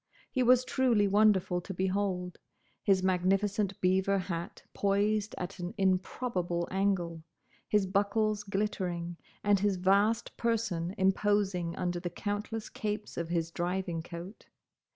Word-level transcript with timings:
He 0.31 0.41
was 0.41 0.65
truly 0.65 1.07
wonderful 1.07 1.61
to 1.61 1.75
behold: 1.75 2.39
his 2.81 3.03
magnificent 3.03 3.79
beaver 3.81 4.17
hat 4.17 4.63
poised 4.73 5.35
at 5.37 5.59
an 5.59 5.75
improbable 5.77 6.67
angle, 6.71 7.21
his 7.67 7.85
buckles 7.85 8.41
glittering, 8.41 9.17
and 9.43 9.59
his 9.59 9.75
vast 9.75 10.35
person 10.37 10.95
imposing 10.97 11.75
under 11.75 11.99
the 11.99 12.09
countless 12.09 12.67
capes 12.67 13.15
of 13.15 13.29
his 13.29 13.51
driving 13.51 14.01
coat. 14.01 14.47